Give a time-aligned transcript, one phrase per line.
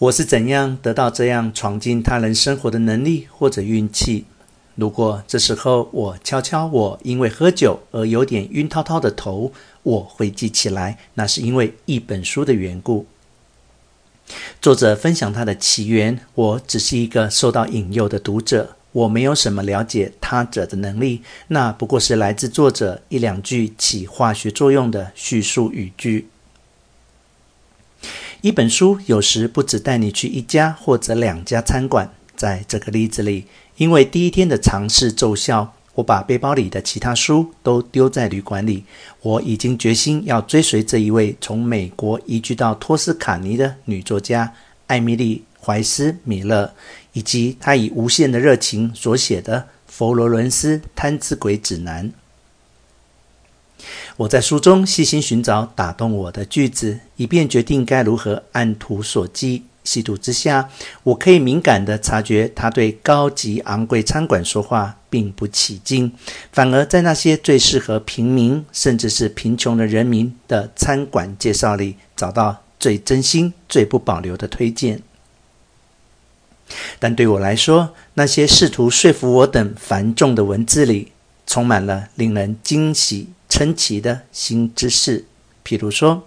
[0.00, 4.24] 我是怎样得到这样闯进他人生活的能力或者运气？
[4.74, 9.52] 如果这时候我敲敲我因为喝酒而有点晕滔滔的头，
[9.82, 13.04] 我会记起来，那是因为一本书的缘故。
[14.62, 26.28] 作者分享他的起源，我只是一个受到引诱的读者，我没有什么了解他者的能力，那不过是来自作者一两句起化学作用的叙述语句。
[28.42, 32.10] 一本书有时不只带你去一家或者两家餐馆。
[32.34, 33.44] 在这个例子里，
[33.76, 38.84] 因为第一天的尝试奏效，我把背包里的其他书都丢在旅馆里。
[39.20, 44.50] 我已经决心要追随这一位从美国移居到托斯卡尼的女作家
[44.86, 46.72] 艾米丽·怀斯·米勒，
[47.12, 52.08] 以及她以无限的热情所写的《佛罗伦斯贪吃鬼指南》。
[54.20, 59.62] 我在书中细心寻找打动我的句子，以便决定该如何按图索骥。
[59.82, 60.68] 细读之下，
[61.04, 66.12] 我可以敏感地察觉他对高级昂贵餐馆说话并不起劲，
[66.52, 75.00] 反而在那些最适合平民甚至是贫穷的人民的餐馆介绍里，找到最真心、最不保留的推荐。
[76.98, 81.12] 但对我来说，那些试图说服我等繁重的文字里，
[81.46, 83.28] 充满了令人惊喜。
[83.60, 85.26] 神奇的新知识，
[85.62, 86.26] 譬如说，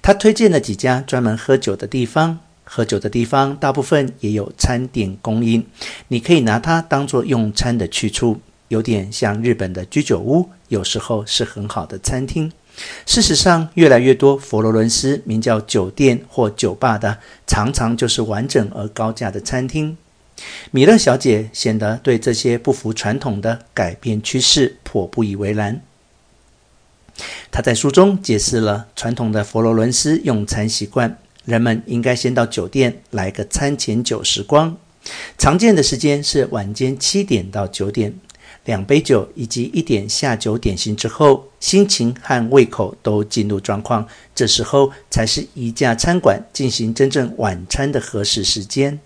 [0.00, 2.38] 他推荐了几家专门喝酒的地方。
[2.64, 5.66] 喝酒的地方大部分也有餐点供应，
[6.08, 12.50] 你可以拿它当作用餐的去处，有点像日本的居酒屋，有时候是很好的餐厅。
[13.04, 19.98] 事实上，越来越多佛罗伦斯名叫酒店或酒吧的，常常就是完整而高价的餐厅。
[20.70, 25.82] 米勒小姐显得对这些不符传统的改变趋势颇不以为然。
[27.50, 34.76] 他在书中解释了传统的佛罗伦斯用餐习惯：人们应该先到酒店来个餐前酒时光，
[35.38, 38.14] 常见的时间是晚间七点到九点，
[38.64, 49.00] 两杯酒以及一点下酒点心之后，心情和胃口都进入状况，这时候才是一家餐馆进行真正晚餐的合适时间。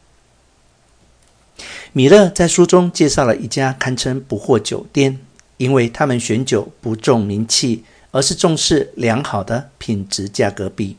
[1.93, 5.21] 米勒在书中介绍了一家堪称不惑酒店，
[5.57, 7.85] 因为他们选酒不重名气。
[8.15, 10.97] 而是重视良好的品质价格比，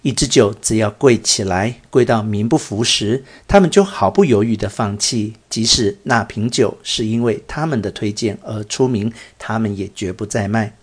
[0.00, 5.34] 一支酒只要贵起来，贵到名不符实，他们就毫不犹豫地放弃。
[5.50, 10.74] 即使那瓶酒是因为他们的推荐而出名，他们也绝不再卖。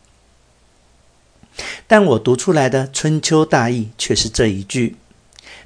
[1.88, 4.96] 但我读出来的春秋大义却是这一句：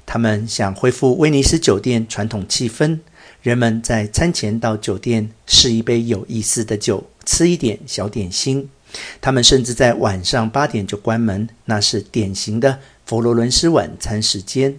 [0.06, 3.00] 他们想恢复威尼斯酒店传统气氛，
[3.42, 8.70] 人们在餐前到酒店试一杯有意思的酒，吃一点小点心。
[9.20, 14.76] 他们甚至在晚上八点就关门，那是典型的佛罗伦斯晚餐时间。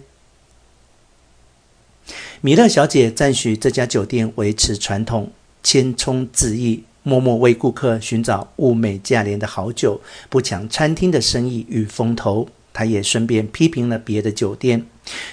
[2.40, 5.30] 米勒小姐赞许这家酒店维持传统，
[5.62, 12.48] 谦冲自意，默默为顾客寻找物美价廉的好酒，不抢餐厅的生意与风头。
[12.74, 14.86] 她也顺便批评了别的酒店，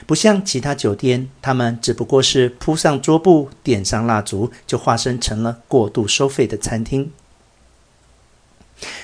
[0.05, 7.11] 不像其他酒店，他们只不过是铺上桌布、点上蜡烛，就化身成了过度收费的餐厅。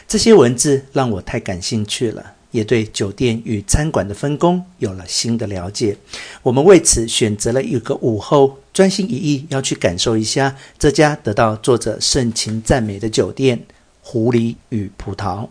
[0.08, 5.98] 这些文字让我太感兴趣了，也对酒店与餐馆的分工有了新的了解。
[6.44, 13.66] 我们为此选择了一个午后，专心一意要去感受一下这家得到作者盛情赞美的酒店——
[14.02, 15.48] 狐狸与葡萄。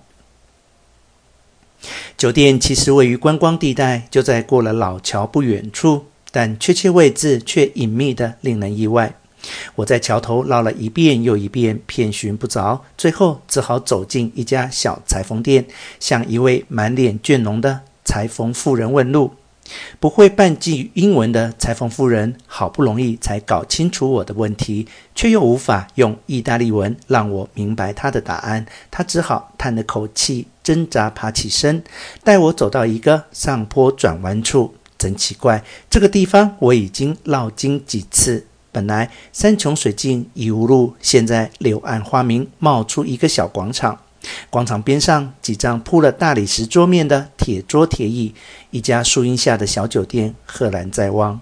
[2.17, 9.15] 酒店其实位于观光地带，就在过了老桥不远处，但确切位置却隐秘的令人意外。
[9.75, 15.67] 我在桥头绕了一遍又一遍，遍寻不着，最后只好走进一家小裁缝店，
[15.99, 19.33] 向一位满脸倦容的裁缝妇人问路。
[19.99, 28.67] 不会半句英文的裁缝妇人好不容易才搞清楚我的问题，却又无法用意大利文让我明白她的答案。
[28.91, 31.83] 她只好叹了口气，挣扎爬起身，
[32.23, 34.75] 带我走到一个上坡转弯处。
[34.99, 38.47] 真奇怪，这个地方我已经绕经几次。
[38.75, 44.01] 本来山穷水尽已无路，现在柳暗花明，冒出一个小广场。
[44.51, 48.35] 广场边上几张铺了大理石桌面的铁桌铁椅，
[48.73, 51.41] 一家树荫下的小酒店赫然在望。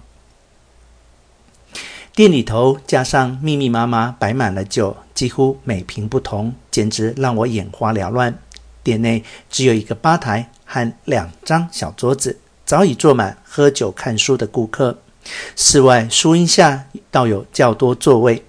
[2.13, 8.37] 店里头加上密密麻麻摆满了酒，几乎每瓶不同，简直让我眼花缭乱。
[8.83, 14.99] 店内只有一个吧台和两张小桌子，早已坐满喝酒看书的顾客。
[15.55, 18.43] 室外树荫下倒有较多座位，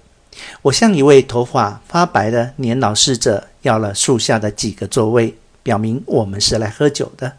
[0.61, 7.33] 我向一位头发发白的年老侍者要了树下的几个座位，表明我们是来喝酒的。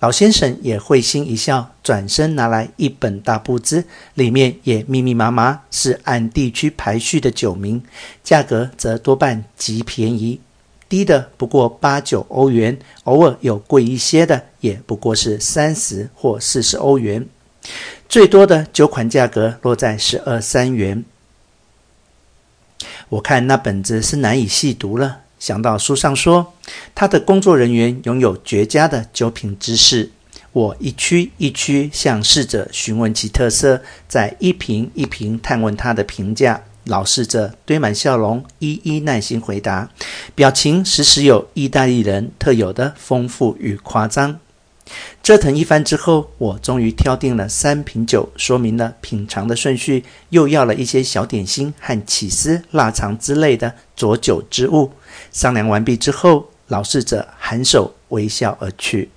[0.00, 3.84] 老先生也会心一笑，转身拿来一本大簿子，
[4.14, 7.80] 里面也密密麻麻是按地区排序的酒名，
[8.24, 10.40] 价格则多半极便宜，
[10.88, 17.24] 低的不过八九欧元，偶尔有贵一些的，也不过是三十或四十欧元，
[18.08, 21.04] 最多的酒款价格落在十二三元。
[23.08, 25.20] 我看那本子是难以细读了。
[25.38, 26.54] 想到书上说，
[26.94, 30.10] 他的工作人员拥有绝佳的酒品知识，
[30.52, 36.62] 我一区一区向侍者询问其特色，再一瓶一瓶探问他的评价。
[36.84, 39.88] 老侍者堆满笑容，一一耐心回答，
[40.34, 44.40] 表情时时有意大利人特有的丰富与夸张。
[45.22, 54.90] 折腾一番之后，我终于挑定了三瓶酒，说明了品尝的顺序，又要了一些小点心和起司、腊肠之类的佐酒之物。
[55.30, 59.10] 商量完毕之后，老侍者颔首微笑而去。